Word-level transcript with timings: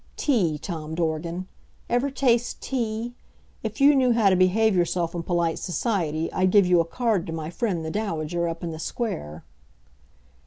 Tea, 0.17 0.57
Tom 0.57 0.95
Dorgan. 0.95 1.47
Ever 1.87 2.09
taste 2.09 2.59
tea? 2.59 3.13
If 3.61 3.79
you 3.79 3.93
knew 3.93 4.13
how 4.13 4.31
to 4.31 4.35
behave 4.35 4.75
yourself 4.75 5.13
in 5.13 5.21
polite 5.21 5.59
society, 5.59 6.33
I'd 6.33 6.49
give 6.49 6.65
you 6.65 6.79
a 6.79 6.85
card 6.85 7.27
to 7.27 7.31
my 7.31 7.51
friend, 7.51 7.85
the 7.85 7.91
Dowager, 7.91 8.47
up 8.49 8.63
in 8.63 8.71
the 8.71 8.79
Square. 8.79 9.43